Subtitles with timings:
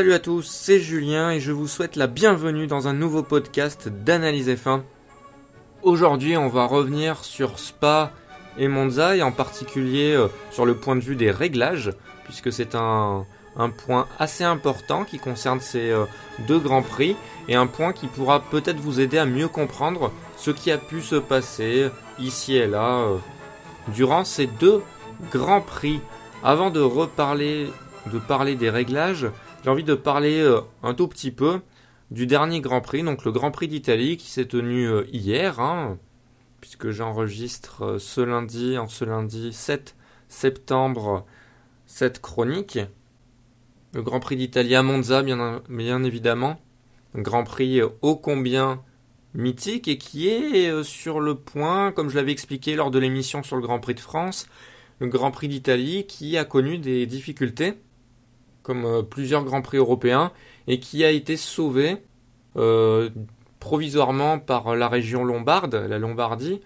[0.00, 3.90] Salut à tous, c'est Julien et je vous souhaite la bienvenue dans un nouveau podcast
[3.90, 4.80] d'Analyse F1.
[5.82, 8.10] Aujourd'hui, on va revenir sur Spa
[8.56, 11.92] et Monza et en particulier euh, sur le point de vue des réglages,
[12.24, 13.26] puisque c'est un,
[13.84, 16.06] point assez important qui concerne ces euh,
[16.48, 17.14] deux grands prix
[17.46, 21.02] et un point qui pourra peut-être vous aider à mieux comprendre ce qui a pu
[21.02, 23.16] se passer ici et là euh,
[23.88, 24.80] durant ces deux
[25.30, 26.00] grands prix.
[26.42, 27.68] Avant de reparler
[28.06, 29.28] de parler des réglages,
[29.62, 30.42] j'ai envie de parler
[30.82, 31.60] un tout petit peu
[32.10, 35.98] du dernier Grand Prix, donc le Grand Prix d'Italie qui s'est tenu hier, hein,
[36.60, 39.96] puisque j'enregistre euh, ce lundi, en ce lundi 7
[40.28, 41.26] septembre,
[41.86, 42.78] cette chronique.
[43.92, 46.60] Le Grand Prix d'Italie à Monza, bien, évidemment.
[47.16, 48.82] Grand Prix ô combien
[49.34, 53.42] mythique et qui est euh, sur le point, comme je l'avais expliqué lors de l'émission
[53.42, 54.46] sur le Grand Prix de France,
[55.00, 57.74] le Grand Prix d'Italie qui a connu des difficultés,
[58.62, 60.32] comme euh, plusieurs Grands Prix européens,
[60.66, 61.96] et qui a été sauvé
[63.60, 66.60] provisoirement par la région lombarde, la Lombardie,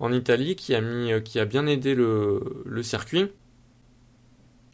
[0.00, 3.30] en Italie, qui a, mis, qui a bien aidé le, circuit.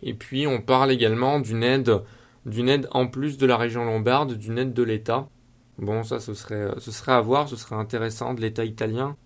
[0.03, 2.01] Et puis on parle également d'une aide,
[2.47, 5.29] d'une aide en plus de la région lombarde, d'une aide de l'État.
[5.79, 9.17] Bon, ça, ce serait, ce serait à voir, ce serait intéressant de l'État italien.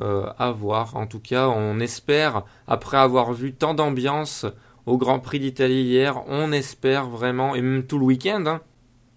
[0.00, 0.94] Euh, à voir.
[0.94, 4.46] En tout cas, on espère, après avoir vu tant d'ambiance
[4.88, 8.60] au Grand Prix d'Italie hier, on espère vraiment, et même tout le week-end, hein,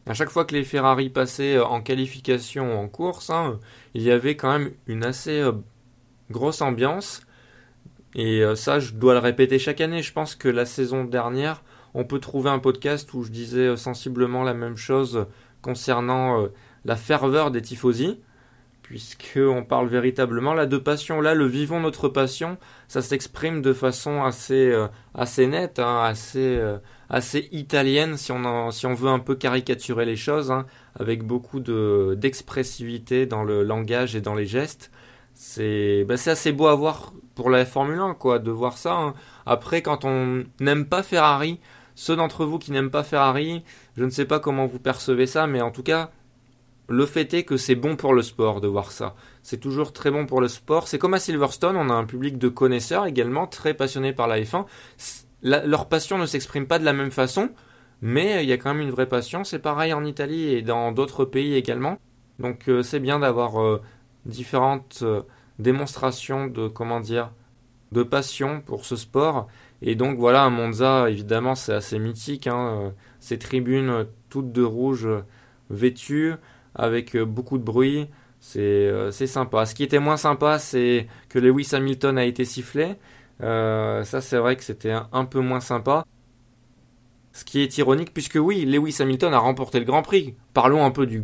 [0.06, 3.58] à chaque fois que les Ferrari passaient euh, en qualification en course, hein,
[3.94, 5.54] il y avait quand même une assez euh,
[6.30, 7.22] grosse ambiance.
[8.16, 10.02] Et euh, ça, je dois le répéter chaque année.
[10.02, 11.64] Je pense que la saison dernière,
[11.94, 15.28] on peut trouver un podcast où je disais sensiblement la même chose
[15.62, 16.48] concernant
[16.84, 18.20] la ferveur des tifosi
[18.92, 21.22] puisqu'on parle véritablement là de passion.
[21.22, 22.58] Là, le vivons notre passion,
[22.90, 26.78] ça s'exprime de façon assez, euh, assez nette, hein, assez, euh,
[27.10, 30.66] assez italienne, si on, on veut un peu caricaturer les choses, hein,
[31.00, 34.92] avec beaucoup de, d'expressivité dans le langage et dans les gestes.
[35.36, 38.94] C'est, bah, assez beau à voir pour la Formule 1, quoi, de voir ça.
[38.94, 39.14] Hein.
[39.46, 41.62] Après, quand on n'aime pas Ferrari,
[41.96, 43.64] ceux d'entre vous qui n'aiment pas Ferrari,
[43.96, 46.12] je ne sais pas comment vous percevez ça, mais en tout cas,
[46.92, 49.16] le fait est que c'est bon pour le sport de voir ça.
[49.44, 50.88] C'est toujours très bon pour le sport.
[50.88, 54.40] C'est comme à Silverstone, on a un public de connaisseurs également très passionnés par la
[54.42, 54.66] F1.
[55.44, 57.50] leur passion ne s'exprime pas de la même façon,
[58.02, 59.44] mais il y a quand même une vraie passion.
[59.44, 61.98] C'est pareil en Italie et dans d'autres pays également.
[62.40, 63.82] Donc euh, c'est bien d'avoir euh,
[64.26, 65.22] différentes euh,
[65.60, 67.32] démonstrations de comment dire
[67.92, 69.48] de passion pour ce sport.
[69.82, 72.48] Et donc voilà, à Monza, évidemment, c'est assez mythique.
[72.48, 75.08] Hein, ces tribunes toutes de rouge
[75.70, 76.36] vêtues
[76.76, 78.10] avec euh, beaucoup de bruit.
[78.56, 79.66] Euh, c'est sympa.
[79.66, 82.96] Ce qui était moins sympa, c'est que Lewis Hamilton a été sifflé.
[83.42, 86.06] Euh, ça, c'est vrai que c'était un, peu moins sympa.
[87.34, 90.36] Ce qui est ironique, puisque oui, Lewis Hamilton a remporté le Grand Prix.
[90.54, 91.24] Parlons un peu du,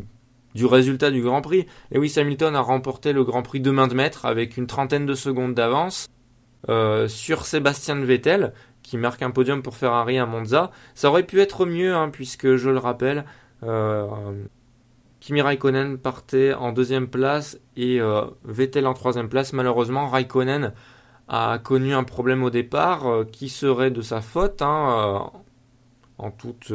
[0.55, 1.65] du résultat du Grand Prix.
[1.91, 5.15] Lewis Hamilton a remporté le Grand Prix de main de maître avec une trentaine de
[5.15, 6.07] secondes d'avance
[7.07, 8.51] sur Sébastien Vettel,
[8.83, 10.71] qui marque un podium pour Ferrari à Monza.
[10.95, 13.23] Ça aurait pu être mieux, hein, puisque je le rappelle,
[15.27, 19.51] Kimi Raikkonen partait en deuxième place et euh, Vettel en troisième place.
[19.51, 20.71] Malheureusement, Raikkonen
[21.27, 25.39] a connu un problème au départ euh, qui serait de sa faute hein, euh,
[26.17, 26.71] en toute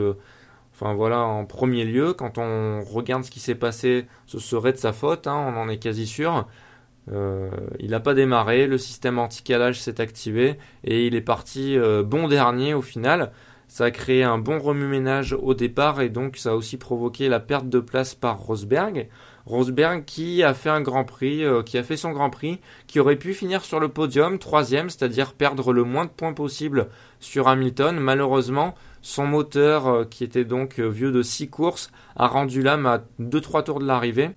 [0.75, 2.13] enfin voilà en premier lieu.
[2.13, 5.71] Quand on regarde ce qui s'est passé ce serait de sa faute hein, on en
[5.71, 6.47] est quasi sûr.
[7.09, 12.75] Il n'a pas démarré le système anti-calage s'est activé et il est parti bon dernier
[12.75, 13.33] au final
[13.73, 17.41] ça a créé un bon remue-ménage au départ et donc ça a aussi provoqué la
[17.41, 19.09] perte de place par Rosberg.
[19.47, 23.01] Rosberg qui a fait un grand prix, euh, qui a fait son grand prix, qui
[23.01, 26.89] aurait pu finir sur le podium, troisième, c'est-à-dire perdre le moins de points possible
[27.19, 27.99] sur Hamilton.
[27.99, 32.85] Malheureusement, son moteur, euh, qui était donc euh, vieux de 6 courses, a rendu l'âme
[32.85, 34.33] à 2-3 tours de l'arrivée.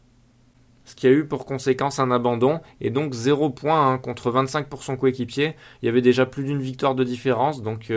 [0.86, 4.70] Ce qui a eu pour conséquence un abandon et donc 0 points hein, contre 25
[4.70, 5.56] pour son coéquipier.
[5.82, 7.92] Il y avait déjà plus d'une victoire de différence, donc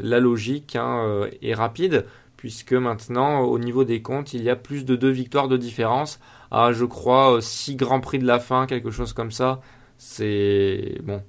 [0.00, 2.06] la logique hein, euh, est rapide,
[2.36, 6.20] puisque maintenant, au niveau des comptes, il y a plus de deux victoires de différence
[6.50, 9.60] à, je crois, 6 euh, grands prix de la fin, quelque chose comme ça.
[9.98, 11.22] C'est bon.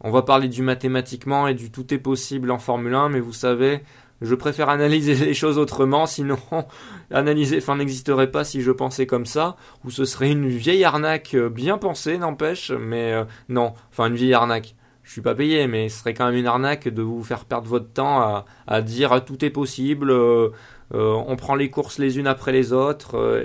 [0.00, 3.32] On va parler du mathématiquement et du tout est possible en Formule 1, mais vous
[3.32, 3.80] savez,
[4.20, 6.38] je préfère analyser les choses autrement, sinon
[7.10, 11.34] analyser, enfin n'existerait pas si je pensais comme ça, ou ce serait une vieille arnaque
[11.34, 13.14] euh, bien pensée, n'empêche, mais
[13.48, 16.48] non, enfin une vieille arnaque je suis pas payé, mais ce serait quand même une
[16.48, 20.50] arnaque de vous faire perdre votre temps à, dire tout est possible, euh,
[20.94, 23.44] euh, on prend les courses les unes après les autres, euh,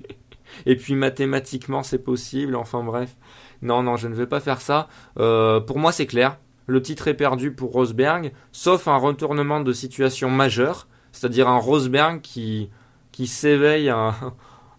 [0.66, 3.16] et puis mathématiquement c'est possible, enfin bref.
[3.60, 4.88] Non, non, je ne vais pas faire ça.
[5.16, 10.30] pour moi c'est clair, le titre est perdu pour Rosberg, sauf un retournement de situation
[10.30, 12.70] majeur, c'est-à-dire un Rosberg qui,
[13.10, 14.14] qui s'éveille à,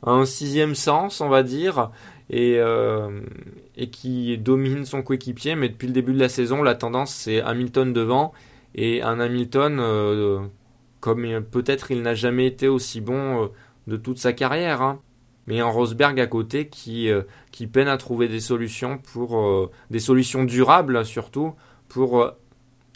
[0.03, 1.91] un sixième sens, on va dire,
[2.29, 3.21] et, euh,
[3.75, 5.55] et qui domine son coéquipier.
[5.55, 8.33] Mais depuis le début de la saison, la tendance c'est Hamilton devant
[8.73, 10.39] et un Hamilton euh,
[10.99, 13.47] comme peut-être il n'a jamais été aussi bon euh,
[13.87, 14.81] de toute sa carrière.
[14.81, 14.99] Hein.
[15.47, 17.07] Mais un Rosberg à côté qui,
[17.51, 21.53] qui peine à trouver des solutions pour des solutions durables surtout
[21.87, 22.31] pour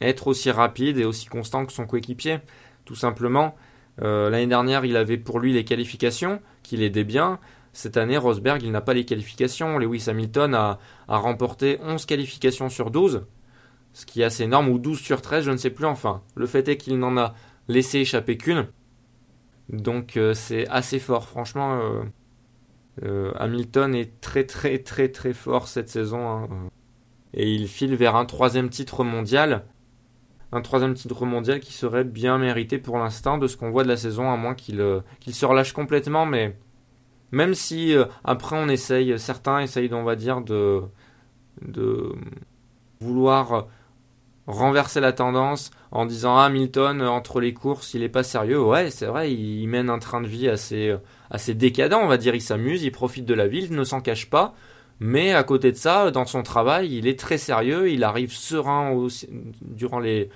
[0.01, 2.39] être aussi rapide et aussi constant que son coéquipier.
[2.85, 3.55] Tout simplement,
[3.99, 7.37] l'année dernière, il avait pour lui les qualifications qui l'aidaient bien.
[7.73, 9.77] Cette année, Rosberg, il n'a pas les qualifications.
[9.77, 13.25] Lewis Hamilton a, remporté 11 qualifications sur 12,
[13.93, 16.21] ce qui est assez énorme, ou 12 sur 13, je ne sais plus enfin.
[16.35, 17.33] Le fait est qu'il n'en a
[17.67, 18.67] laissé échapper qu'une.
[19.69, 21.79] Donc euh, c'est assez fort, franchement.
[21.79, 22.03] Euh,
[23.03, 26.27] euh, Hamilton est très très très très fort cette saison.
[26.27, 26.47] Hein.
[27.35, 29.65] Et il file vers un troisième titre mondial.
[30.51, 33.87] Un troisième titre mondial qui serait bien mérité pour l'instant de ce qu'on voit de
[33.87, 34.83] la saison, à moins qu'il
[35.19, 36.57] qu'il se relâche complètement, mais
[37.31, 40.81] même si euh, après on essaye, certains essayent, on va dire, de,
[43.01, 43.67] vouloir
[44.47, 48.61] renverser la tendance en disant ah, Hamilton entre les courses il est pas sérieux.
[48.61, 50.95] Ouais c'est vrai il, mène un train de vie assez
[51.29, 52.35] assez décadent on va dire.
[52.35, 54.53] Il s'amuse il profite de la ville il ne s'en cache pas.
[54.99, 57.89] Mais à côté de ça dans son travail il est très sérieux.
[57.91, 59.07] Il arrive serein
[59.61, 60.29] durant les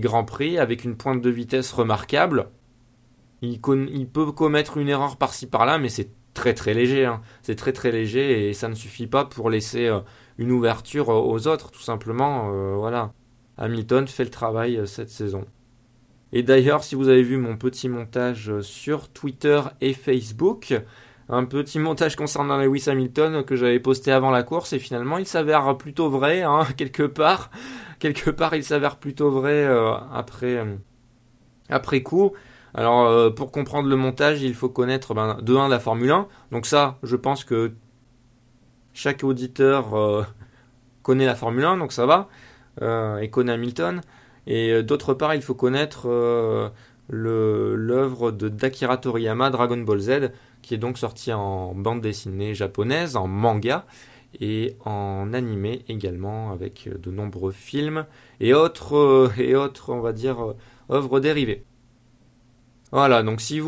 [0.00, 2.48] grands prix avec une pointe de vitesse remarquable
[3.52, 7.04] il, peut commettre une erreur par-ci par-là, mais c'est très très léger.
[7.04, 7.20] Hein.
[7.42, 10.00] C'est très très léger et ça ne suffit pas pour laisser euh,
[10.38, 12.50] une ouverture euh, aux autres, tout simplement.
[12.52, 13.12] Euh, voilà.
[13.56, 15.44] Hamilton fait le travail cette saison.
[16.32, 20.74] Et d'ailleurs, si vous avez vu mon petit montage sur Twitter et Facebook,
[21.28, 25.26] un petit montage concernant Lewis Hamilton que j'avais posté avant la course et finalement il
[25.26, 27.50] s'avère plutôt vrai, hein, quelque part.
[28.00, 29.64] Quelque part, il s'avère plutôt vrai
[30.12, 30.62] après,
[31.70, 32.32] après coup.
[32.74, 36.28] Alors euh, pour comprendre le montage, il faut connaître ben, de 1 la Formule 1.
[36.50, 37.72] Donc ça, je pense que
[38.92, 40.24] chaque auditeur euh,
[41.02, 42.28] connaît la Formule 1, donc ça va,
[42.82, 44.00] euh, et connaît Hamilton.
[44.46, 46.06] Et d'autre part, il faut connaître
[47.08, 53.16] l'œuvre de Dakira Toriyama, Dragon Ball Z, qui est donc sortie en bande dessinée japonaise,
[53.16, 53.86] en manga
[54.40, 58.04] et en animé également, avec de nombreux films
[58.40, 60.54] et autres, et autres on va dire,
[60.90, 61.64] œuvres dérivées.
[62.94, 63.58] Voilà, donc si,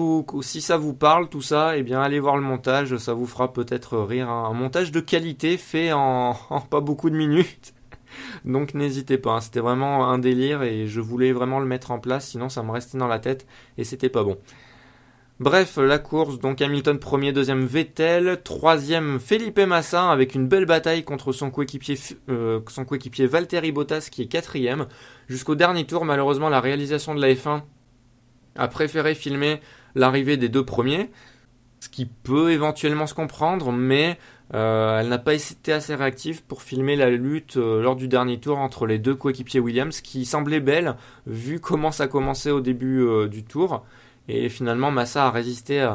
[0.60, 3.98] ça vous parle, tout ça, eh bien allez voir le montage, ça vous fera peut-être
[3.98, 4.30] rire.
[4.30, 6.32] Un montage de qualité fait en,
[6.70, 7.74] pas beaucoup de minutes.
[8.44, 9.40] Donc n'hésitez pas, hein.
[9.40, 12.70] c'était vraiment un délire et je voulais vraiment le mettre en place, sinon ça me
[12.70, 14.38] restait dans la tête et c'était pas bon.
[15.40, 21.02] Bref, la course, donc Hamilton premier, deuxième Vettel, troisième Felipe Massa avec une belle bataille
[21.02, 21.98] contre son coéquipier,
[22.28, 24.86] euh, son coéquipier Valtteri Bottas qui est quatrième.
[25.26, 27.62] Jusqu'au dernier tour, malheureusement, la réalisation de la F1
[28.58, 29.60] a préféré filmer
[29.94, 31.10] l'arrivée des deux premiers,
[31.80, 34.18] ce qui peut éventuellement se comprendre, mais
[34.54, 38.38] euh, elle n'a pas été assez réactive pour filmer la lutte euh, lors du dernier
[38.38, 40.96] tour entre les deux coéquipiers Williams, qui semblait belle
[41.26, 43.84] vu comment ça commençait au début euh, du tour.
[44.28, 45.88] Et finalement, Massa a résisté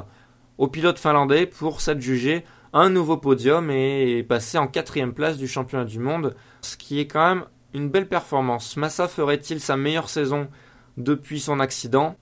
[0.58, 5.84] au pilote finlandais pour s'adjuger un nouveau podium et passer en quatrième place du championnat
[5.84, 8.78] du monde, ce qui est quand même une belle performance.
[8.78, 10.48] Massa ferait-il sa meilleure saison
[10.96, 12.16] depuis son accident?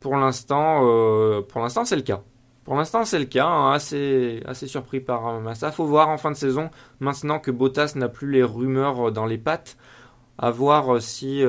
[0.00, 2.22] Pour l'instant, euh, pour l'instant, c'est le cas.
[2.64, 3.46] Pour l'instant, c'est le cas.
[3.46, 5.72] Hein, assez, surpris par euh, Massa.
[5.72, 9.26] Faut voir en fin de saison, maintenant que Bottas n'a plus les rumeurs euh, dans
[9.26, 9.76] les pattes,
[10.38, 11.42] à voir si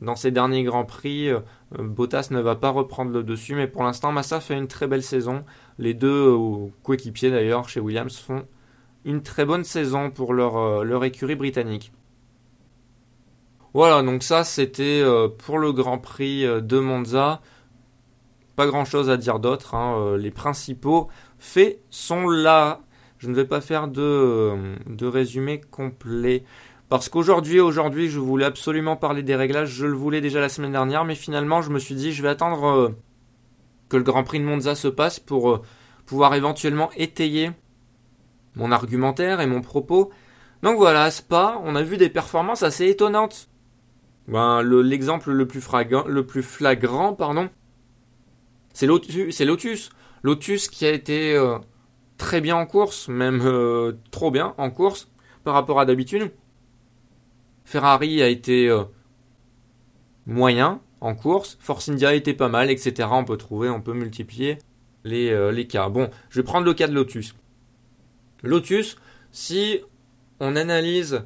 [0.00, 1.28] dans ses derniers grands prix,
[1.78, 3.54] Bottas ne va pas reprendre le dessus.
[3.54, 5.44] Mais pour l'instant, Massa fait une très belle saison.
[5.78, 6.34] Les deux
[6.82, 8.46] coéquipiers d'ailleurs chez Williams font
[9.04, 11.92] une très bonne saison pour leur écurie britannique.
[13.78, 17.40] Voilà, donc ça c'était euh, pour le Grand Prix euh, de Monza.
[18.56, 19.76] Pas grand chose à dire d'autre.
[19.76, 21.06] Hein, euh, les principaux
[21.38, 22.80] faits sont là.
[23.18, 26.42] Je ne vais pas faire de, de résumé complet.
[26.88, 29.68] Parce qu'aujourd'hui, aujourd'hui, je voulais absolument parler des réglages.
[29.68, 32.30] Je le voulais déjà la semaine dernière, mais finalement, je me suis dit, je vais
[32.30, 32.96] attendre
[33.88, 35.62] que le Grand Prix de Monza se passe pour
[36.04, 37.52] pouvoir éventuellement étayer
[38.56, 40.10] mon argumentaire et mon propos.
[40.64, 43.48] Donc voilà, à Spa, on a vu des performances assez étonnantes
[44.28, 45.64] ben, l'exemple le, plus
[46.06, 47.48] le plus flagrant, pardon,
[48.74, 49.90] c'est Lotus, Lotus.
[50.22, 51.58] Lotus qui a été euh,
[52.16, 55.08] très bien en course, même euh, trop bien en course
[55.44, 56.30] par rapport à d'habitude.
[57.64, 58.84] Ferrari a été euh,
[60.26, 61.56] moyen en course.
[61.60, 63.08] Force India a été pas mal, etc.
[63.10, 64.58] On peut trouver, on peut multiplier
[65.04, 65.88] les, les cas.
[65.88, 67.34] Bon, je vais prendre le cas de Lotus.
[68.42, 68.96] Lotus,
[69.32, 69.80] si
[70.38, 71.24] on analyse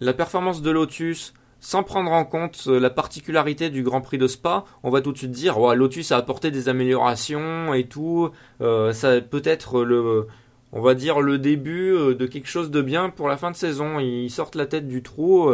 [0.00, 4.64] la performance de Lotus sans prendre en compte la particularité du Grand Prix de Spa,
[4.82, 8.30] on va tout de suite dire Lotus a apporté des améliorations et tout.
[8.60, 10.26] ça peut être le,
[10.72, 13.98] on va dire le début de quelque chose de bien pour la fin de saison.
[13.98, 15.50] Ils sortent la tête du trou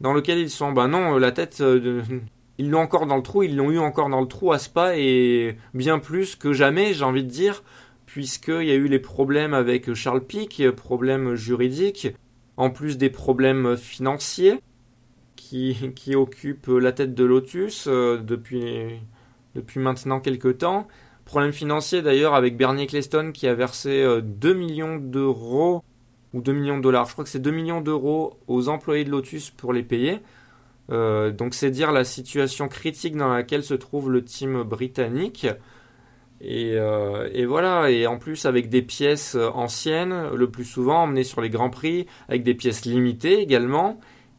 [0.00, 0.72] dans lequel ils sont.
[0.72, 1.62] Ben non, la tête
[2.58, 4.96] ils l'ont encore dans le trou, ils l'ont eu encore dans le trou à Spa
[4.96, 7.62] et bien plus que jamais, j'ai envie de dire,
[8.06, 12.08] puisqu'il y a eu les problèmes avec Charles Pic, problèmes juridiques,
[12.56, 14.60] en plus des problèmes financiers
[15.48, 19.00] qui, occupent la tête de Lotus euh, depuis,
[19.54, 20.86] depuis maintenant quelques temps.
[21.24, 25.82] Problème financier d'ailleurs avec Bernie Eccleston qui a versé 2 euh, millions d'euros
[26.32, 29.10] ou 2 millions de dollars, je crois que c'est 2 millions d'euros aux employés de
[29.10, 30.20] Lotus pour les payer.
[30.92, 35.46] Euh, donc c'est dire la situation critique dans laquelle se trouve le team britannique.
[36.44, 41.40] Euh, et, voilà, et en plus avec des pièces anciennes, le plus souvent emmenées sur
[41.40, 43.98] les grands prix, avec des pièces limitées également.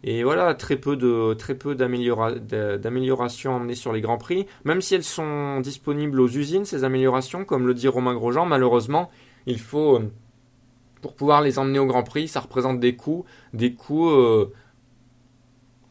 [0.09, 4.95] Et voilà, très peu de très peu d'améliorations emmenées sur les grands prix, même si
[4.95, 9.09] elles sont disponibles aux usines ces améliorations, comme le dit Romain Grosjean, malheureusement,
[9.47, 9.99] il faut
[11.01, 14.53] pour pouvoir les emmener au Grand Prix, ça représente des coûts, des coûts euh,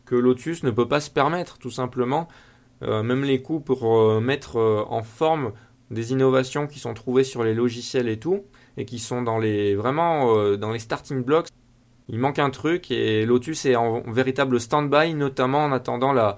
[0.06, 2.26] que Lotus ne peut pas se permettre, tout simplement.
[2.82, 5.52] Euh, même les coûts pour euh, mettre euh, en forme
[5.90, 8.44] des innovations qui sont trouvées sur les logiciels et tout,
[8.78, 11.48] et qui sont dans les vraiment dans les starting blocks.
[12.08, 16.36] Il manque un truc et Lotus est en véritable stand-by, notamment en attendant la,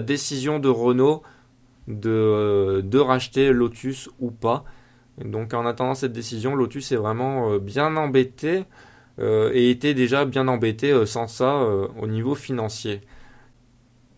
[0.00, 1.22] décision de Renault
[1.88, 4.64] de, de racheter Lotus ou pas.
[5.24, 8.64] donc en attendant cette décision, Lotus est vraiment bien embêté.
[9.18, 13.02] Euh, et était déjà bien embêté euh, sans ça euh, au niveau financier.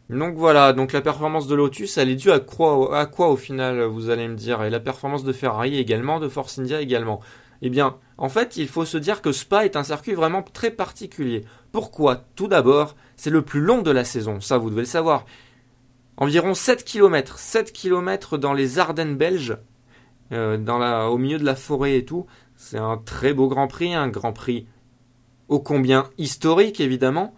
[0.08, 4.10] Donc voilà, donc la performance de Lotus, elle est due à quoi au final, vous
[4.10, 7.20] allez me dire, et la performance de Ferrari également, de Force India également.
[7.64, 10.70] Eh bien, en fait, il faut se dire que Spa est un circuit vraiment très
[10.70, 11.46] particulier.
[11.72, 12.24] Pourquoi?
[12.36, 15.24] Tout d'abord, c'est le plus long de la saison, ça vous devez le savoir.
[16.18, 19.56] Environ 7 km, 7 km dans les Ardennes belges,
[20.30, 22.26] dans la, au milieu de la forêt et tout.
[22.54, 24.66] C'est un très beau Grand Prix, un Grand Prix
[25.48, 27.34] ô combien historique évidemment.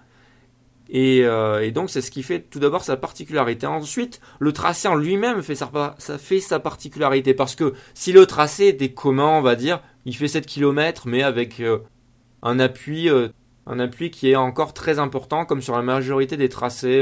[0.94, 3.66] Euh, et, donc c'est ce qui fait tout d'abord sa particularité.
[3.66, 8.26] Ensuite, le tracé en lui-même fait sa, ça fait sa particularité parce que si le
[8.26, 11.78] tracé était commun, on va dire, il fait 7 km mais avec euh,
[12.42, 13.28] un appui euh,
[13.66, 17.00] un appui qui est encore très important comme sur la majorité des tracés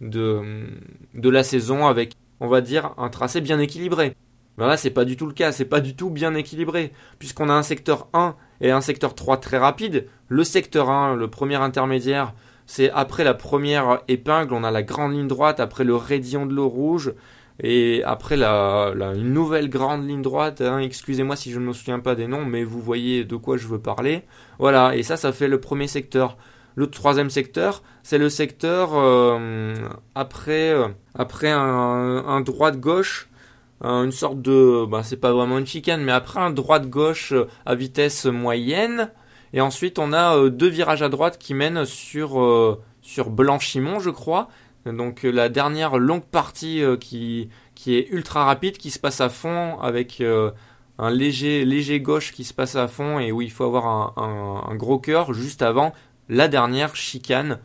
[0.00, 0.66] de,
[1.14, 4.16] de la saison avec on va dire un tracé bien équilibré.
[4.56, 7.50] Ben là, c'est pas du tout le cas, c'est pas du tout bien équilibré puisqu'on
[7.50, 10.06] a un secteur 1 et un secteur 3 très rapide.
[10.28, 12.34] Le secteur 1, le premier intermédiaire,
[12.70, 16.54] c'est après la première épingle, on a la grande ligne droite, après le raidillon de
[16.54, 17.12] l'eau rouge,
[17.60, 21.98] et après la, une nouvelle grande ligne droite, hein, excusez-moi si je ne me souviens
[21.98, 24.22] pas des noms, mais vous voyez de quoi je veux parler.
[24.60, 26.36] Voilà, et ça, ça fait le premier secteur.
[26.76, 29.74] Le troisième secteur, c'est le secteur euh,
[30.14, 30.86] après, euh,
[31.16, 31.58] après un,
[32.24, 33.28] un droite-gauche
[33.82, 37.32] une sorte de, bah, c'est pas vraiment une chicane, mais après un droite-gauche
[37.66, 39.10] à vitesse moyenne.
[39.52, 44.00] Et ensuite, on a euh, deux virages à droite qui mènent sur, euh, sur Blanchimont,
[44.00, 44.48] je crois.
[44.86, 49.78] Donc la dernière longue partie qui, qui est ultra rapide, qui se passe à fond
[49.78, 50.22] avec
[51.00, 54.64] un léger, léger gauche qui se passe à fond et où il faut avoir un,
[54.66, 55.92] un, gros cœur juste avant
[56.30, 57.58] la dernière chicane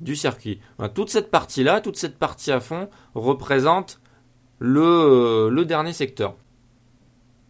[0.00, 0.60] du circuit.
[0.94, 4.00] toute cette partie-là, toute cette partie à fond représente
[4.58, 6.34] le, le dernier secteur.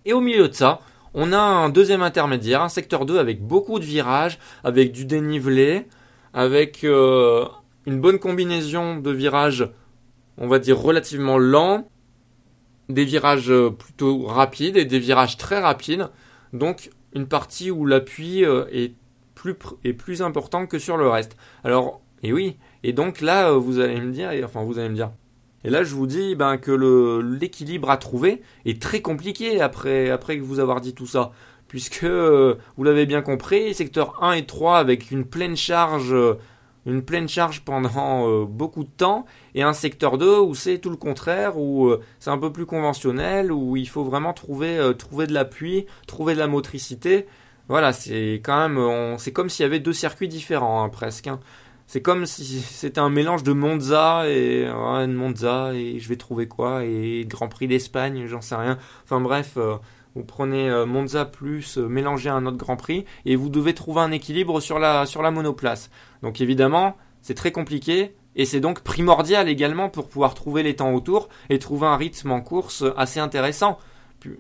[0.04, 0.80] Et au milieu de ça,
[1.15, 5.87] on a un deuxième intermédiaire, un secteur 2 avec beaucoup de virages, avec du dénivelé,
[6.35, 7.47] avec euh,
[7.87, 9.69] une bonne combinaison de virages,
[10.37, 11.88] on va dire relativement lents,
[12.88, 16.09] des virages plutôt rapides et des virages très rapides.
[16.53, 21.37] Donc une partie où l'appui euh, est plus important que sur le reste.
[21.65, 25.11] Alors, et oui, et donc là, vous allez me dire, enfin vous allez me dire,
[25.65, 26.71] et là, je vous dis ben, que
[27.21, 31.33] l'équilibre à trouver est très compliqué après, après vous avoir dit tout ça.
[31.67, 36.38] Puisque, euh, vous l'avez bien compris, secteur 1 et 3 avec une pleine charge, euh,
[36.87, 40.91] une pleine charge pendant euh, beaucoup de temps, et un secteur 2 où c'est tout
[40.91, 45.35] le contraire, où c'est un peu plus conventionnel, où il faut vraiment trouver, trouver de
[45.35, 47.27] l'appui, trouver de la motricité.
[47.69, 51.27] Voilà, c'est quand même, c'est comme s'il y avait deux circuits différents hein, presque.
[51.27, 51.41] Hein.
[51.88, 54.68] C'est comme si c'était un mélange de Monza et
[55.09, 58.76] Monza et je vais trouver quoi et Grand Prix d'Espagne, j'en sais rien.
[59.04, 59.76] Enfin bref, euh,
[60.14, 63.73] vous prenez euh, Monza plus euh, mélangé à un autre Grand Prix et vous devez
[63.73, 65.88] trouver un équilibre sur la sur la monoplace.
[66.23, 70.92] Donc évidemment, c'est très compliqué et c'est donc primordial également pour pouvoir trouver les temps
[70.92, 73.78] autour et trouver un rythme en course assez intéressant.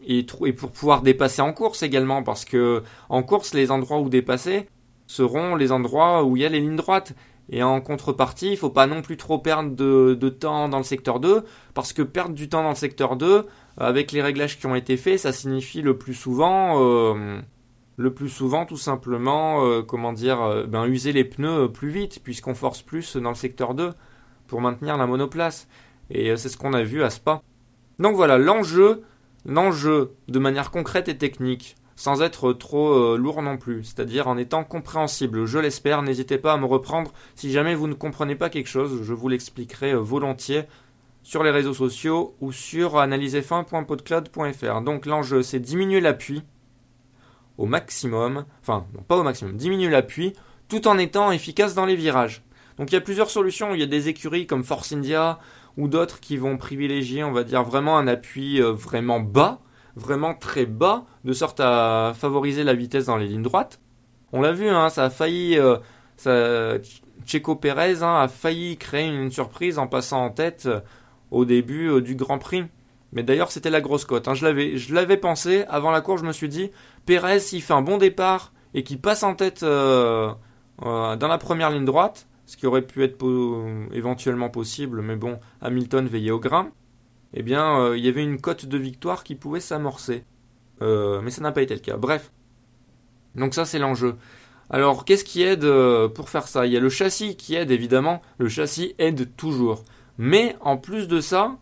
[0.06, 4.10] Et, et pour pouvoir dépasser en course également parce que en course les endroits où
[4.10, 4.68] dépasser
[5.06, 7.14] seront les endroits où il y a les lignes droites
[7.50, 11.18] Et en contrepartie, il faut pas non plus trop perdre de, temps dans le secteur
[11.18, 13.46] 2, parce que perdre du temps dans le secteur 2,
[13.78, 17.40] avec les réglages qui ont été faits, ça signifie le plus souvent, euh,
[17.96, 22.20] le plus souvent tout simplement, euh, comment dire, euh, ben, user les pneus plus vite,
[22.22, 23.92] puisqu'on force plus dans le secteur 2
[24.46, 25.68] pour maintenir la monoplace.
[26.10, 27.42] Et c'est ce qu'on a vu à Spa.
[27.98, 29.02] Donc voilà, l'enjeu,
[29.46, 34.38] l'enjeu de manière concrète et technique, sans être trop euh, lourd non plus, c'est-à-dire en
[34.38, 35.46] étant compréhensible.
[35.46, 39.02] Je l'espère, n'hésitez pas à me reprendre si jamais vous ne comprenez pas quelque chose,
[39.02, 40.62] je vous l'expliquerai euh, volontiers
[41.24, 44.80] sur les réseaux sociaux ou sur analysef1.podcloud.fr.
[44.82, 46.44] Donc l'enjeu c'est diminuer l'appui
[47.58, 50.34] au maximum, enfin pas au maximum, diminuer l'appui
[50.68, 52.44] tout en étant efficace dans les virages.
[52.76, 55.40] Donc il y a plusieurs solutions, il y a des écuries comme Force India
[55.76, 59.60] ou d'autres qui vont privilégier, on va dire, vraiment un appui euh, vraiment bas
[59.98, 63.80] vraiment très bas, de sorte à favoriser la vitesse dans les lignes droites.
[64.32, 65.76] On l'a vu, hein, ça a failli, euh,
[66.16, 66.78] ça,
[67.26, 70.80] Checo Pérez hein, a failli créer une surprise en passant en tête euh,
[71.30, 72.64] au début euh, du Grand Prix.
[73.12, 74.28] Mais d'ailleurs, c'était la grosse cote.
[74.28, 74.34] Hein.
[74.34, 76.20] Je l'avais, pensé avant la course.
[76.20, 76.70] Je me suis dit,
[77.06, 80.36] Pérez, s'il fait un bon départ et qu'il passe en tête dans
[80.82, 83.16] la première ligne droite, ce qui aurait pu être
[83.94, 86.70] éventuellement possible, mais bon, Hamilton veillait au grain
[87.34, 90.24] eh bien, euh, il y avait une cote de victoire qui pouvait s'amorcer.
[90.80, 91.96] Euh, mais ça n'a pas été le cas.
[91.96, 92.32] Bref.
[93.34, 94.16] Donc ça, c'est l'enjeu.
[94.70, 96.66] Alors, qu'est-ce qui aide euh, pour faire ça?
[96.66, 98.22] Il y a le châssis qui aide, évidemment.
[98.38, 99.82] Le châssis aide toujours.
[100.18, 101.56] Mais, en plus de ça,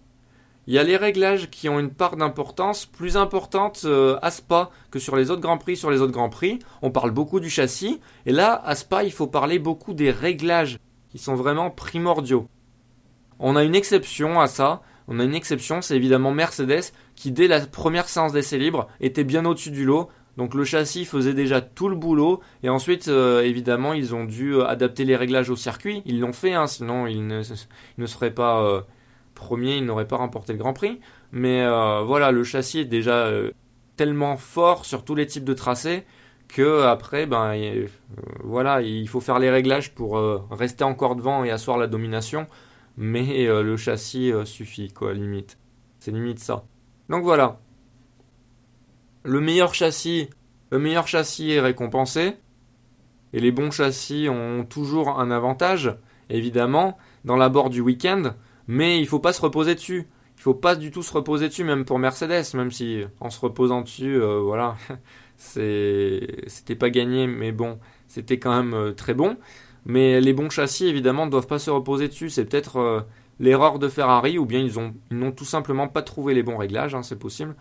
[0.66, 3.86] il y a les réglages qui ont une part d'importance plus importante
[4.22, 5.76] à Spa que sur les autres Grands Prix.
[5.76, 8.00] Sur les autres Grands Prix, on parle beaucoup du châssis.
[8.24, 12.48] Et là, à Spa, il faut parler beaucoup des réglages qui sont vraiment primordiaux.
[13.38, 14.82] On a une exception à ça.
[15.08, 19.24] On a une exception, c'est évidemment Mercedes qui dès la première séance d'essai libre était
[19.24, 20.08] bien au-dessus du lot.
[20.36, 24.54] Donc le châssis faisait déjà tout le boulot et ensuite euh, évidemment ils ont dû
[24.54, 26.02] euh, adapter les réglages au circuit.
[26.04, 27.42] Ils l'ont fait, hein, sinon ils ne,
[28.06, 28.82] seraient pas euh,
[29.34, 31.00] premiers, ils n'auraient pas remporté le Grand Prix.
[31.32, 31.66] Mais
[32.04, 33.30] voilà, le châssis est déjà
[33.96, 36.04] tellement fort sur tous les types de tracés
[36.48, 37.52] que après ben
[38.44, 40.16] voilà il faut faire les réglages pour
[40.50, 42.46] rester encore devant et asseoir la domination
[42.96, 45.58] mais euh, le châssis euh, suffit, quoi, limite.
[45.98, 46.64] C'est limite ça.
[47.08, 47.60] Donc voilà.
[49.24, 50.30] Le meilleur châssis,
[50.70, 52.34] le meilleur châssis est récompensé,
[53.32, 55.94] et les bons châssis ont toujours un avantage,
[56.30, 58.34] évidemment, dans l'abord du week-end,
[58.68, 60.06] mais il faut pas se reposer dessus.
[60.36, 63.40] Il faut pas du tout se reposer dessus, même pour Mercedes, même si en se
[63.40, 64.76] reposant dessus, euh, voilà,
[65.36, 69.36] c'était pas gagné, mais bon, c'était quand même très bon.
[69.86, 72.28] Mais les bons châssis, évidemment, ne doivent pas se reposer dessus.
[72.28, 73.00] C'est peut-être euh,
[73.40, 76.94] l'erreur de Ferrari, ou bien ils ont n'ont tout simplement pas trouvé les bons réglages,
[76.94, 77.54] hein, c'est possible.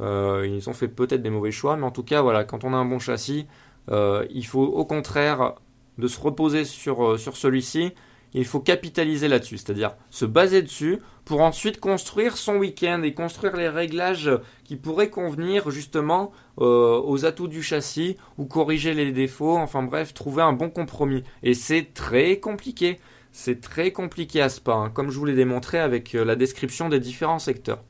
[0.00, 2.74] Euh, ils ont fait peut-être des mauvais choix, mais en tout cas, voilà, quand on
[2.74, 3.46] a un bon châssis,
[3.90, 5.54] euh, il faut au contraire
[5.98, 7.92] de se reposer sur, sur celui-ci
[8.34, 10.98] il faut capitaliser là-dessus, c'est-à-dire se baser dessus
[11.30, 14.32] pour ensuite construire son week-end et construire les réglages
[14.64, 20.12] qui pourraient convenir justement euh, aux atouts du châssis ou corriger les défauts, enfin bref,
[20.12, 21.22] trouver un bon compromis.
[21.44, 22.98] Et c'est très compliqué,
[23.30, 26.34] c'est très compliqué à ce pas, hein, comme je vous l'ai démontré avec euh, la
[26.34, 27.84] description des différents secteurs.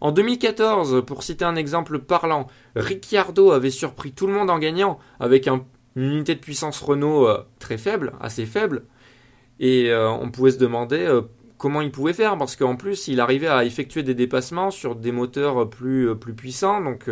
[0.00, 4.98] En 2014, pour citer un exemple parlant, Ricciardo avait surpris tout le monde en gagnant
[5.20, 5.60] avec une
[5.94, 8.84] unité de puissance Renault euh, très faible, assez faible,
[9.60, 11.20] et on pouvait se demander
[11.58, 15.12] comment il pouvait faire, parce qu'en plus, il arrivait à effectuer des dépassements sur des
[15.12, 17.10] moteurs plus, euh, plus puissants, donc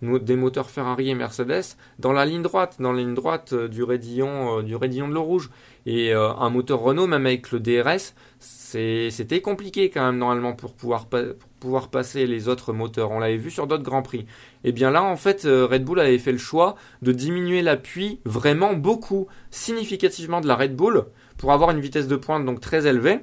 [0.00, 4.62] des moteurs Ferrari et Mercedes, dans la ligne droite, dans la ligne droite du raidillon,
[4.62, 5.50] du raidillon de l'eau rouge.
[5.86, 11.06] Et un moteur Renault, même avec le DRS, c'était compliqué quand même normalement pour pouvoir,
[11.06, 13.10] pour pouvoir passer les autres moteurs.
[13.10, 14.26] On l'avait vu sur d'autres Grands Prix.
[14.62, 18.74] Et bien là, en fait, Red Bull avait fait le choix de diminuer l'appui vraiment
[18.74, 21.06] beaucoup, significativement de la Red Bull,
[21.38, 23.20] pour avoir une vitesse de pointe donc très élevée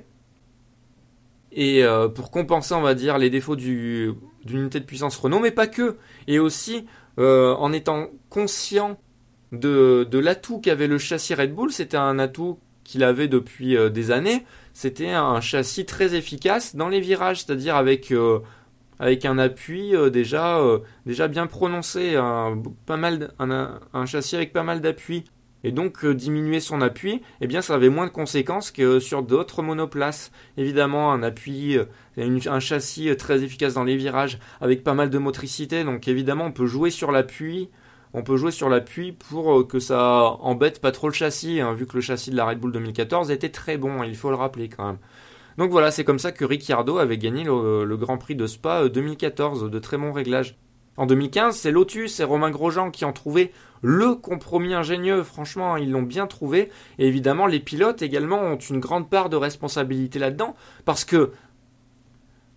[1.55, 4.15] et euh, pour compenser, on va dire, les défauts d'une
[4.47, 5.95] unité de puissance Renault, mais pas que.
[6.27, 6.85] Et aussi,
[7.17, 8.99] euh, en étant conscient
[9.53, 14.11] de, l'atout qu'avait le châssis Red Bull, c'était un atout qu'il avait depuis euh, des
[14.11, 14.45] années.
[14.73, 18.13] C'était un châssis très efficace dans les virages, c'est-à-dire avec,
[18.99, 20.61] avec un appui déjà,
[21.05, 22.19] déjà bien prononcé,
[22.85, 25.23] pas mal, un châssis avec pas mal d'appui
[25.65, 29.23] et donc euh, diminuer son appui, eh bien ça avait moins de conséquences que sur
[29.23, 30.31] d'autres monoplaces.
[30.57, 31.85] Évidemment, un appui, euh,
[32.17, 36.45] un châssis euh, très efficace dans les virages avec pas mal de motricité, donc évidemment
[36.45, 37.69] on peut jouer sur l'appui.
[38.13, 41.85] On peut jouer sur l'appui pour que ça embête pas trop le châssis, hein, vu
[41.85, 44.69] que le châssis de la Red Bull 2014 était très bon, il faut le rappeler
[44.69, 44.99] quand même.
[45.57, 49.69] Donc voilà, c'est comme ça que Ricciardo avait gagné le, Grand Prix de Spa 2014,
[49.69, 50.55] de très bons réglages.
[50.97, 55.23] En 2015, c'est Lotus et Romain Grosjean qui ont trouvé le compromis ingénieux.
[55.23, 56.71] Franchement, ils l'ont bien trouvé.
[56.99, 60.55] Et évidemment, les pilotes également ont une grande part de responsabilité là-dedans.
[60.85, 61.31] Parce que,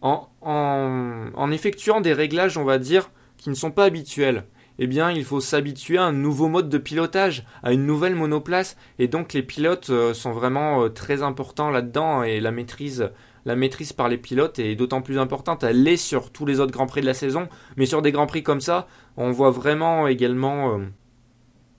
[0.01, 4.45] en, effectuant des réglages, on va dire, qui ne sont pas habituels,
[4.79, 8.77] eh bien, il faut s'habituer à un nouveau mode de pilotage, à une nouvelle monoplace.
[9.01, 13.11] Et donc, les pilotes euh, sont vraiment euh, très importants là-dedans et la maîtrise
[13.49, 15.65] la maîtrise par les pilotes est d'autant plus importante.
[15.65, 18.27] Elle l'est sur tous les autres Grands Prix de la saison, mais sur des Grands
[18.27, 20.85] Prix comme ça, on voit vraiment également euh,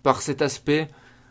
[0.01, 0.87] par cet aspect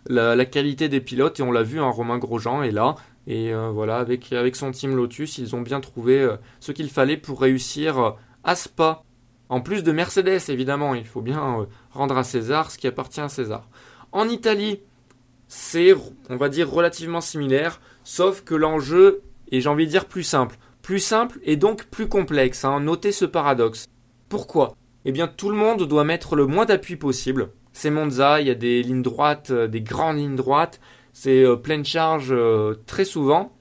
[0.06, 2.94] la, qualité des pilotes, et on l'a vu, hein, Romain Grosjean est là,
[3.26, 6.88] et euh, voilà, avec, avec son team Lotus, ils ont bien trouvé euh, ce qu'il
[6.88, 9.02] fallait pour réussir à Spa.
[9.48, 13.28] En plus de Mercedes, évidemment, il faut bien rendre à César ce qui appartient à
[13.28, 13.68] César.
[14.12, 14.78] En Italie,
[15.48, 15.94] c'est,
[16.30, 20.56] on va dire, relativement similaire, sauf que l'enjeu et j'ai envie de dire plus simple.
[20.82, 22.64] Plus simple et donc plus complexe.
[22.64, 22.80] Hein.
[22.80, 23.86] Notez ce paradoxe.
[24.28, 24.74] Pourquoi?
[25.04, 27.50] Eh bien, tout le monde doit mettre le moins d'appui possible.
[27.72, 30.80] C'est Monza, il y a des lignes droites, euh, des grandes lignes droites.
[31.12, 33.52] C'est euh, pleine charge euh, très souvent.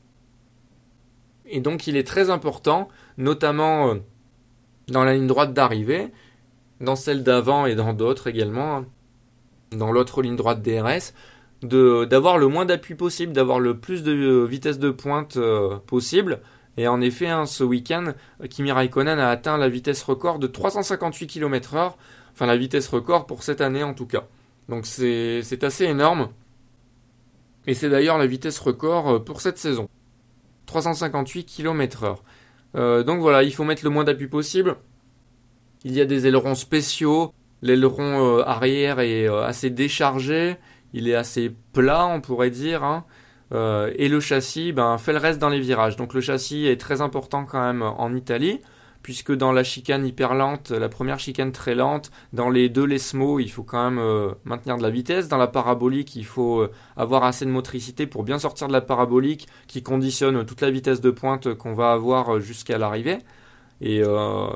[1.46, 3.96] Et donc, il est très important, notamment
[4.90, 6.12] dans la ligne droite d'arrivée,
[6.82, 8.86] dans celle d'avant et dans d'autres également, hein.
[9.72, 11.14] dans l'autre ligne droite DRS,
[11.64, 16.40] d'avoir le moins d'appui possible, d'avoir le plus de euh, vitesse de pointe euh, possible.
[16.78, 18.14] Et en effet, hein, ce week-end,
[18.50, 21.94] Kimi Raikkonen a atteint la vitesse record de 358 km/h,
[22.34, 24.28] enfin la vitesse record pour cette année en tout cas.
[24.70, 26.30] Donc c'est assez énorme.
[27.66, 29.90] Et c'est d'ailleurs la vitesse record euh, pour cette saison.
[30.68, 32.18] 358 km/h.
[33.06, 34.76] donc voilà, il faut mettre le moins d'appui possible.
[35.86, 37.32] Il y a des ailerons spéciaux.
[37.62, 40.58] L'aileron arrière est assez déchargé
[40.94, 42.84] il est assez plat, on pourrait dire.
[42.84, 43.06] Hein.
[43.54, 45.96] Euh, et le châssis ben, fait le reste dans les virages.
[45.96, 48.60] Donc le châssis est très important quand même en Italie,
[49.04, 53.40] puisque dans la chicane hyper lente, la première chicane très lente, dans les deux lesmo,
[53.40, 55.28] il faut quand même euh, maintenir de la vitesse.
[55.30, 58.82] Dans la parabolique, il faut euh, avoir assez de motricité pour bien sortir de la
[58.82, 63.20] parabolique qui conditionne toute la vitesse de pointe qu'on va avoir jusqu'à l'arrivée.
[63.80, 64.02] Et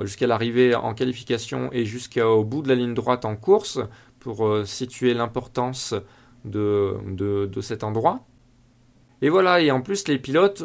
[0.01, 3.79] jusqu'à l'arrivée en qualification et jusqu'au bout de la ligne droite en course,
[4.19, 5.93] pour situer l'importance
[6.45, 8.25] de, de, cet endroit.
[9.21, 10.63] Et voilà, et en plus les pilotes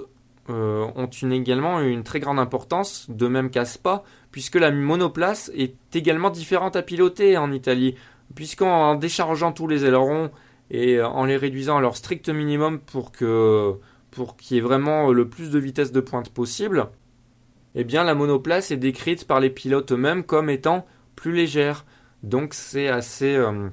[0.49, 5.75] euh, ont également une très grande importance, de même qu'à Spa, puisque la monoplace est
[5.95, 7.97] également différente à piloter en Italie,
[8.35, 10.31] puisqu'en déchargeant tous les ailerons
[10.71, 13.75] et en les réduisant à leur strict minimum pour que
[14.11, 16.89] pour qu'il y ait vraiment le plus de vitesse de pointe possible,
[17.75, 21.85] eh bien la monoplace est décrite par les pilotes eux-mêmes comme étant plus légère.
[22.23, 23.69] Donc c'est assez euh,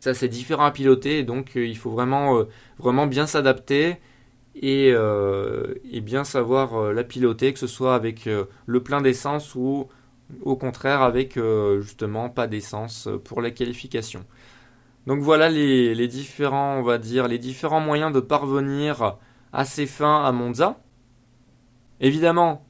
[0.00, 2.44] ça, c'est différent à piloter, donc euh, il faut vraiment, euh,
[2.78, 3.96] vraiment bien s'adapter
[4.54, 8.28] et, euh, bien savoir la piloter, que ce soit avec
[8.66, 9.88] le plein d'essence ou
[10.42, 11.38] au contraire avec
[11.80, 14.24] justement pas d'essence pour la qualification.
[15.06, 19.18] Donc voilà les, les, différents, on va dire, les différents moyens de parvenir
[19.52, 20.80] à ces fins à Monza.
[22.00, 22.66] Évidemment,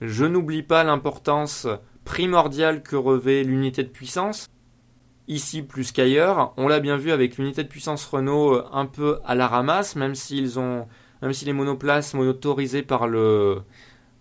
[0.00, 1.66] je n'oublie pas l'importance
[2.04, 4.48] primordiale que revêt l'unité de puissance
[5.30, 6.52] ici plus qu'ailleurs.
[6.56, 9.96] On l'a bien vu avec l'unité de puissance Renault euh, un peu à la ramasse,
[9.96, 10.86] même s'ils ont,
[11.22, 13.62] même si les monoplaces motorisées par le,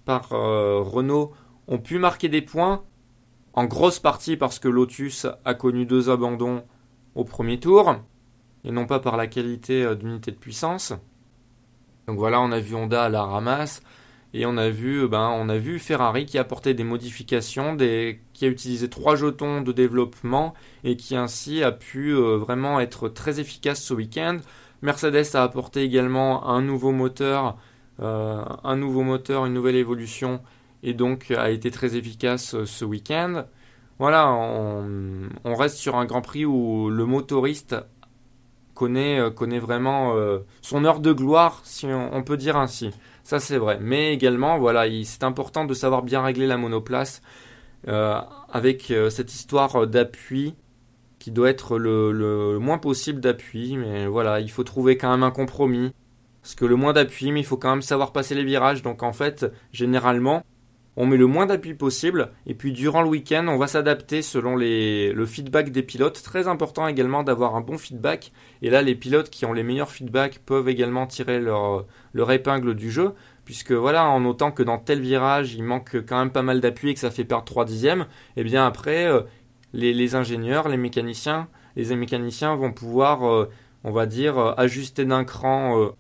[0.06, 1.34] par euh, Renault
[1.68, 2.84] ont pu marquer des points,
[3.54, 6.64] en grosse partie parce que Lotus a connu deux abandons
[7.16, 7.96] au premier tour,
[8.64, 10.94] et non pas par la qualité euh, d'unité de puissance.
[12.08, 13.82] Donc voilà, on a vu Honda à la ramasse.
[14.34, 18.46] Et on a vu, ben, on a vu Ferrari qui a apporté des modifications, qui
[18.46, 23.40] a utilisé trois jetons de développement et qui ainsi a pu euh, vraiment être très
[23.40, 24.38] efficace ce week-end.
[24.84, 27.58] Mercedes a apporté également un nouveau moteur,
[28.02, 30.42] euh, une nouvelle évolution
[30.84, 33.46] et donc a été très efficace euh, ce week-end.
[33.98, 37.76] Voilà, on, reste sur un Grand Prix où le motoriste
[38.74, 40.16] connaît, connaît vraiment
[40.62, 42.92] son heure de gloire, si on peut dire ainsi.
[43.30, 43.78] Ça, c'est vrai.
[43.80, 47.22] Mais également, voilà, c'est important de savoir bien régler la monoplace
[47.88, 48.20] euh,
[48.52, 50.56] avec euh, cette histoire d'appui
[51.20, 53.78] qui doit être le, moins possible d'appui.
[53.78, 55.94] Mais voilà, il faut trouver quand même un compromis.
[56.42, 58.82] Parce que le moins d'appui, mais il faut quand même savoir passer les virages.
[58.82, 60.44] Donc en fait, généralement,
[61.02, 64.58] on met le moins d'appui possible et puis durant le week-end on va s'adapter selon
[64.58, 66.22] les, le feedback des pilotes.
[66.22, 69.92] Très important également d'avoir un bon feedback et là les pilotes qui ont les meilleurs
[69.92, 71.86] feedbacks peuvent également tirer leur,
[72.30, 73.14] épingle du jeu
[73.46, 76.90] puisque voilà en notant que dans tel virage il manque quand même pas mal d'appui
[76.90, 78.02] et que ça fait perdre 3 dixièmes
[78.36, 79.22] et eh bien après euh,
[79.72, 83.50] les, ingénieurs, les mécaniciens, les mécaniciens vont pouvoir euh,
[83.86, 85.92] on va dire euh, ajuster d'un cran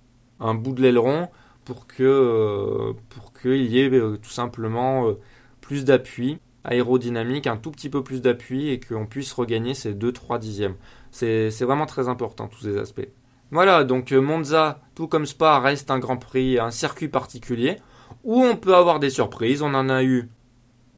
[0.42, 1.30] un bout de l'aileron
[1.76, 5.20] pour qu'il y ait euh, tout simplement euh,
[5.62, 10.40] plus d'appui aérodynamique, un tout petit peu plus d'appui et qu'on puisse regagner ces 2-3
[10.40, 10.76] dixièmes.
[11.12, 13.08] C'est vraiment très important tous ces aspects.
[13.52, 17.78] Voilà, donc euh, Monza, tout comme Spa, reste un Grand Prix, un circuit particulier
[18.24, 19.64] où on peut avoir des surprises.
[19.64, 20.30] On en a eu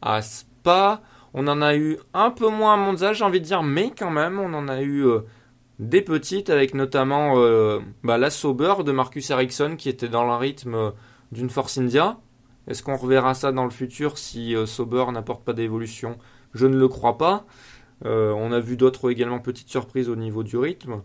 [0.01, 1.01] à Spa,
[1.33, 4.11] on en a eu un peu moins à Monza, j'ai envie de dire, mais quand
[4.11, 5.21] même, on en a eu euh,
[5.81, 10.35] des petites avec notamment euh, bah, la Sauber de Marcus Ericsson qui était dans le
[10.35, 10.93] rythme
[11.33, 12.17] d'une Force India.
[12.67, 16.17] Est-ce qu'on reverra ça dans le futur si Sauber n'apporte pas d'évolution?
[16.53, 17.45] Je ne le crois pas.
[18.05, 21.01] on a vu d'autres également petites surprises au niveau du rythme.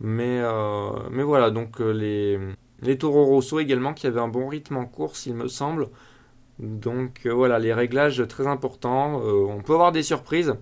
[0.00, 2.38] Mais, euh, mais voilà, donc euh, les,
[2.82, 5.88] les Toro Rosso également qui avaient un bon rythme en course, il me semble.
[6.60, 9.20] Donc euh, voilà, les réglages très importants.
[9.22, 10.54] on peut avoir des surprises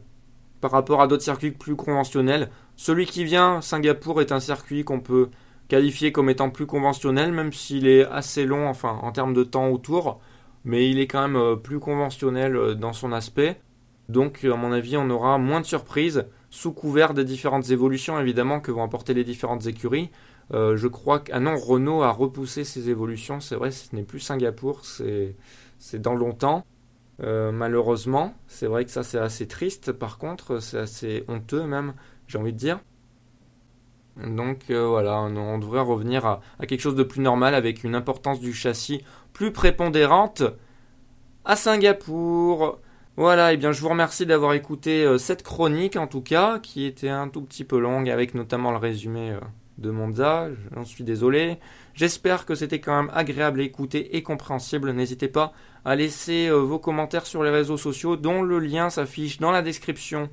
[0.60, 2.50] par rapport à d'autres circuits plus conventionnels.
[2.76, 5.30] Celui qui vient, Singapour, est un circuit qu'on peut
[5.68, 9.68] qualifier comme étant plus conventionnel, même s'il est assez long, enfin en termes de temps
[9.70, 10.20] autour,
[10.64, 13.60] mais il est quand même plus conventionnel dans son aspect.
[14.08, 18.60] Donc à mon avis, on aura moins de surprises sous couvert des différentes évolutions évidemment
[18.60, 20.10] que vont apporter les différentes écuries.
[20.54, 23.40] Euh, je crois que ah non, Renault a repoussé ses évolutions.
[23.40, 25.34] C'est vrai, ce n'est plus Singapour, c'est
[26.00, 26.64] dans longtemps.
[27.22, 29.92] Euh, malheureusement, c'est vrai que ça c'est assez triste.
[29.92, 31.94] Par contre, c'est assez honteux même,
[32.26, 32.80] j'ai envie de dire.
[34.16, 38.40] Donc euh, voilà, on, devrait revenir à, quelque chose de plus normal avec une importance
[38.40, 40.42] du châssis plus prépondérante
[41.44, 42.78] à Singapour.
[43.18, 46.58] Voilà, et eh bien je vous remercie d'avoir écouté euh, cette chronique en tout cas,
[46.58, 49.40] qui était un tout petit peu longue avec notamment le résumé euh,
[49.78, 51.58] de Monza, j'en suis désolé.
[51.92, 54.90] J'espère que c'était quand même agréable à écouter et compréhensible.
[54.92, 55.52] N'hésitez pas
[55.84, 60.30] à laisser vos commentaires sur les réseaux sociaux dont le lien s'affiche dans la description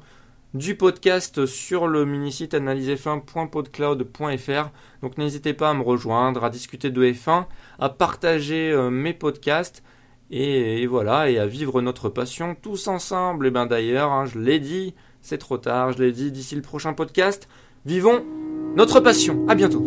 [0.54, 4.70] du podcast sur le mini-site analysef1.podcloud.fr.
[5.02, 7.46] Donc n'hésitez pas à me rejoindre, à discuter de F1,
[7.80, 9.84] à partager mes podcasts
[10.30, 13.48] et, voilà, et à vivre notre passion tous ensemble.
[13.48, 16.62] Et bien d'ailleurs, hein, je l'ai dit, c'est trop tard, je l'ai dit d'ici le
[16.62, 17.48] prochain podcast.
[17.86, 18.24] Vivons
[18.76, 19.46] notre passion.
[19.48, 19.84] À bientôt.